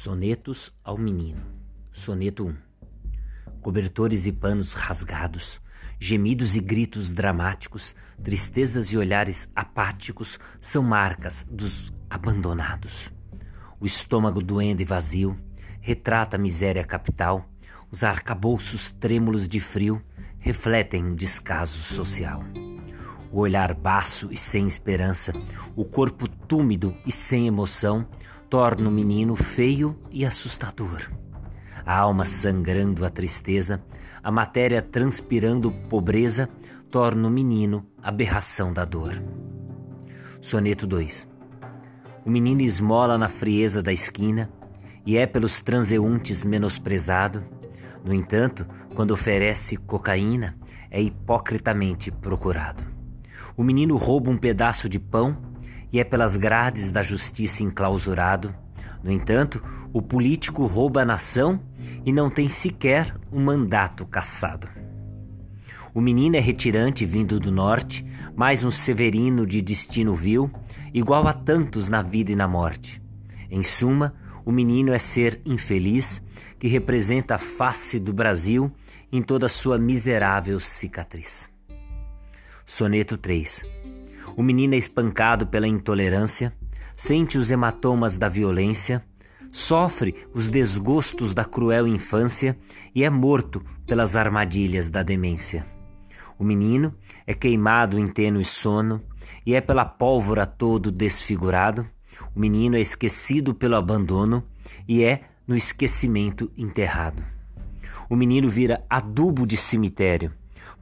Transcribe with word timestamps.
Sonetos 0.00 0.72
ao 0.84 0.96
Menino. 0.96 1.42
Soneto 1.90 2.46
1. 2.46 2.56
Cobertores 3.60 4.26
e 4.26 4.32
panos 4.32 4.72
rasgados, 4.72 5.60
gemidos 5.98 6.54
e 6.54 6.60
gritos 6.60 7.12
dramáticos, 7.12 7.96
tristezas 8.22 8.92
e 8.92 8.96
olhares 8.96 9.50
apáticos 9.56 10.38
são 10.60 10.84
marcas 10.84 11.44
dos 11.50 11.92
abandonados. 12.08 13.10
O 13.80 13.86
estômago 13.86 14.40
doendo 14.40 14.82
e 14.82 14.84
vazio 14.84 15.36
retrata 15.80 16.36
a 16.36 16.38
miséria 16.38 16.84
capital, 16.84 17.50
os 17.90 18.04
arcabouços 18.04 18.92
trêmulos 18.92 19.48
de 19.48 19.58
frio 19.58 20.00
refletem 20.38 21.06
um 21.06 21.16
descaso 21.16 21.78
social. 21.82 22.44
O 23.32 23.40
olhar 23.40 23.74
baço 23.74 24.28
e 24.30 24.36
sem 24.36 24.64
esperança, 24.68 25.32
o 25.74 25.84
corpo 25.84 26.28
túmido 26.28 26.96
e 27.04 27.10
sem 27.10 27.48
emoção 27.48 28.08
torna 28.48 28.88
o 28.88 28.92
menino 28.92 29.36
feio 29.36 29.96
e 30.10 30.24
assustador. 30.24 31.10
A 31.84 31.98
alma 31.98 32.24
sangrando 32.24 33.04
a 33.04 33.10
tristeza, 33.10 33.82
a 34.22 34.30
matéria 34.30 34.80
transpirando 34.80 35.70
pobreza, 35.70 36.48
torna 36.90 37.28
o 37.28 37.30
menino 37.30 37.86
aberração 38.02 38.72
da 38.72 38.84
dor. 38.84 39.22
Soneto 40.40 40.86
2 40.86 41.28
O 42.24 42.30
menino 42.30 42.62
esmola 42.62 43.18
na 43.18 43.28
frieza 43.28 43.82
da 43.82 43.92
esquina 43.92 44.50
e 45.04 45.18
é 45.18 45.26
pelos 45.26 45.60
transeuntes 45.60 46.42
menosprezado. 46.42 47.44
No 48.02 48.14
entanto, 48.14 48.66
quando 48.94 49.10
oferece 49.10 49.76
cocaína, 49.76 50.56
é 50.90 51.02
hipocritamente 51.02 52.10
procurado. 52.10 52.82
O 53.56 53.62
menino 53.62 53.96
rouba 53.96 54.30
um 54.30 54.38
pedaço 54.38 54.88
de 54.88 54.98
pão 54.98 55.36
e 55.92 56.00
é 56.00 56.04
pelas 56.04 56.36
grades 56.36 56.90
da 56.90 57.02
justiça 57.02 57.62
enclausurado. 57.62 58.54
No 59.02 59.10
entanto, 59.10 59.62
o 59.92 60.02
político 60.02 60.66
rouba 60.66 61.02
a 61.02 61.04
nação 61.04 61.60
e 62.04 62.12
não 62.12 62.28
tem 62.28 62.48
sequer 62.48 63.14
um 63.32 63.42
mandato 63.42 64.04
cassado. 64.06 64.68
O 65.94 66.00
menino 66.00 66.36
é 66.36 66.40
retirante 66.40 67.06
vindo 67.06 67.40
do 67.40 67.50
norte, 67.50 68.04
mais 68.36 68.62
um 68.62 68.70
severino 68.70 69.46
de 69.46 69.62
destino 69.62 70.14
vil, 70.14 70.50
igual 70.92 71.26
a 71.26 71.32
tantos 71.32 71.88
na 71.88 72.02
vida 72.02 72.30
e 72.30 72.36
na 72.36 72.46
morte. 72.46 73.02
Em 73.50 73.62
suma, 73.62 74.14
o 74.44 74.52
menino 74.52 74.92
é 74.92 74.98
ser 74.98 75.40
infeliz 75.44 76.22
que 76.58 76.68
representa 76.68 77.36
a 77.36 77.38
face 77.38 77.98
do 77.98 78.12
Brasil 78.12 78.70
em 79.10 79.22
toda 79.22 79.48
sua 79.48 79.78
miserável 79.78 80.60
cicatriz. 80.60 81.50
Soneto 82.66 83.16
3 83.16 83.64
o 84.38 84.42
menino 84.44 84.76
é 84.76 84.78
espancado 84.78 85.48
pela 85.48 85.66
intolerância, 85.66 86.52
sente 86.94 87.36
os 87.36 87.50
hematomas 87.50 88.16
da 88.16 88.28
violência, 88.28 89.04
sofre 89.50 90.14
os 90.32 90.48
desgostos 90.48 91.34
da 91.34 91.44
cruel 91.44 91.88
infância 91.88 92.56
e 92.94 93.02
é 93.02 93.10
morto 93.10 93.60
pelas 93.84 94.14
armadilhas 94.14 94.88
da 94.88 95.02
demência. 95.02 95.66
O 96.38 96.44
menino 96.44 96.94
é 97.26 97.34
queimado 97.34 97.98
em 97.98 98.06
tênue 98.06 98.44
sono 98.44 99.02
e 99.44 99.56
é 99.56 99.60
pela 99.60 99.84
pólvora 99.84 100.46
todo 100.46 100.92
desfigurado. 100.92 101.84
O 102.32 102.38
menino 102.38 102.76
é 102.76 102.80
esquecido 102.80 103.52
pelo 103.52 103.74
abandono 103.74 104.44
e 104.86 105.02
é 105.02 105.22
no 105.48 105.56
esquecimento 105.56 106.48
enterrado. 106.56 107.24
O 108.08 108.14
menino 108.14 108.48
vira 108.48 108.84
adubo 108.88 109.44
de 109.44 109.56
cemitério, 109.56 110.32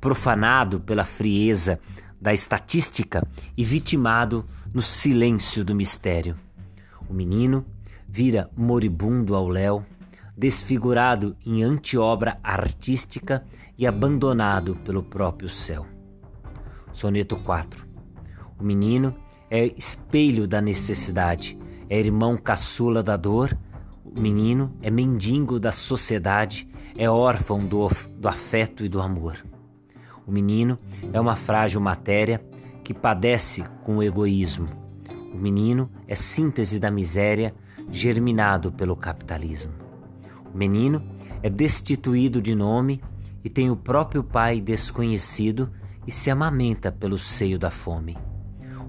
profanado 0.00 0.80
pela 0.80 1.04
frieza 1.04 1.78
da 2.24 2.32
estatística 2.32 3.22
e 3.54 3.62
vitimado 3.62 4.46
no 4.72 4.80
silêncio 4.80 5.62
do 5.62 5.74
mistério. 5.74 6.38
O 7.06 7.12
menino 7.12 7.66
vira 8.08 8.48
moribundo 8.56 9.34
ao 9.34 9.46
léu, 9.46 9.84
desfigurado 10.34 11.36
em 11.44 11.62
antiobra 11.62 12.38
artística 12.42 13.44
e 13.76 13.86
abandonado 13.86 14.74
pelo 14.76 15.02
próprio 15.02 15.50
céu. 15.50 15.84
Soneto 16.94 17.36
4 17.36 17.86
O 18.58 18.64
menino 18.64 19.14
é 19.50 19.66
espelho 19.76 20.48
da 20.48 20.62
necessidade, 20.62 21.58
é 21.90 22.00
irmão 22.00 22.38
caçula 22.38 23.02
da 23.02 23.18
dor, 23.18 23.54
o 24.02 24.18
menino 24.18 24.74
é 24.80 24.90
mendigo 24.90 25.60
da 25.60 25.72
sociedade, 25.72 26.66
é 26.96 27.06
órfão 27.06 27.66
do, 27.66 27.86
do 28.16 28.28
afeto 28.28 28.82
e 28.82 28.88
do 28.88 29.02
amor. 29.02 29.44
O 30.26 30.32
menino 30.32 30.78
é 31.12 31.20
uma 31.20 31.36
frágil 31.36 31.80
matéria 31.80 32.44
que 32.82 32.94
padece 32.94 33.64
com 33.82 33.96
o 33.96 34.02
egoísmo. 34.02 34.68
O 35.32 35.36
menino 35.36 35.90
é 36.06 36.14
síntese 36.14 36.78
da 36.78 36.90
miséria 36.90 37.54
germinado 37.90 38.72
pelo 38.72 38.96
capitalismo. 38.96 39.72
O 40.52 40.56
menino 40.56 41.02
é 41.42 41.50
destituído 41.50 42.40
de 42.40 42.54
nome 42.54 43.02
e 43.42 43.50
tem 43.50 43.70
o 43.70 43.76
próprio 43.76 44.24
pai 44.24 44.60
desconhecido 44.60 45.70
e 46.06 46.12
se 46.12 46.30
amamenta 46.30 46.90
pelo 46.90 47.18
seio 47.18 47.58
da 47.58 47.70
fome. 47.70 48.16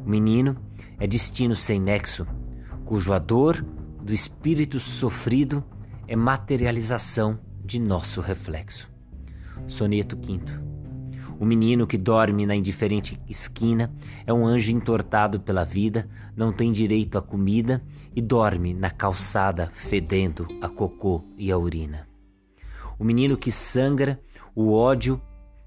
O 0.06 0.10
menino 0.10 0.56
é 1.00 1.08
destino 1.08 1.56
sem 1.56 1.80
nexo, 1.80 2.26
cujo 2.86 3.12
a 3.12 3.20
dor 3.20 3.62
do 4.02 4.14
espírito 4.14 4.80
sofrido 4.80 5.64
é 6.08 6.16
materialização 6.16 7.40
de 7.64 7.80
nosso 7.80 8.22
reflexo. 8.22 8.90
Soneto 9.68 10.18
5 10.24 10.75
o 11.40 11.46
menino 11.46 11.86
que 11.86 11.98
dorme 11.98 12.46
na 12.46 12.56
indiferente 12.56 13.20
esquina 13.28 13.94
é 14.26 14.34
um 14.34 14.46
anjo 14.46 14.72
entortado 14.72 15.40
pela 15.40 15.66
vida, 15.66 16.08
não 16.36 16.54
tem 16.54 16.72
direito 16.72 17.18
à 17.18 17.22
comida 17.22 17.84
e 18.16 18.22
dorme 18.22 18.74
na 18.74 18.90
calçada 18.90 19.70
fedendo 19.74 20.48
a 20.62 20.70
cocô 20.70 21.24
e 21.38 21.52
a 21.52 21.58
urina. 21.58 22.08
O 22.98 23.04
menino 23.04 23.36
que 23.36 23.52
sangra 23.52 24.20
o 24.56 24.72
ódio 24.72 25.22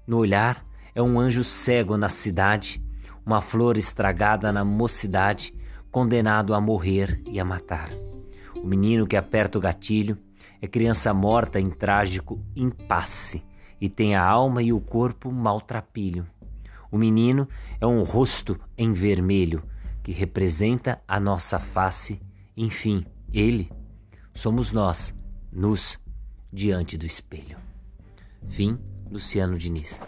no 0.07 0.17
olhar 0.17 0.65
é 0.95 1.01
um 1.01 1.19
anjo 1.19 1.43
cego 1.43 1.95
na 1.95 2.09
cidade, 2.09 2.83
uma 3.23 3.39
flor 3.39 3.77
estragada 3.77 4.51
na 4.51 4.65
mocidade, 4.65 5.53
condenado 5.91 6.55
a 6.55 6.59
morrer 6.61 7.21
e 7.29 7.39
a 7.39 7.45
matar. 7.45 7.91
O 8.55 8.65
menino 8.65 9.05
que 9.05 9.15
aperta 9.15 9.59
o 9.59 9.61
gatilho 9.61 10.17
é 10.59 10.67
criança 10.67 11.13
morta 11.13 11.59
em 11.59 11.69
trágico 11.69 12.43
impasse 12.55 13.43
e 13.79 13.89
tem 13.89 14.15
a 14.15 14.23
alma 14.23 14.61
e 14.61 14.73
o 14.73 14.79
corpo 14.79 15.31
maltrapilho. 15.31 16.27
O 16.91 16.97
menino 16.97 17.47
é 17.79 17.85
um 17.85 18.03
rosto 18.03 18.59
em 18.77 18.91
vermelho 18.93 19.63
que 20.03 20.11
representa 20.11 21.01
a 21.07 21.19
nossa 21.19 21.59
face, 21.59 22.19
enfim, 22.57 23.05
ele 23.31 23.71
somos 24.33 24.71
nós, 24.71 25.13
nus 25.51 25.99
diante 26.51 26.97
do 26.97 27.05
espelho. 27.05 27.57
Fim, 28.47 28.79
Luciano 29.11 29.57
Diniz. 29.57 30.01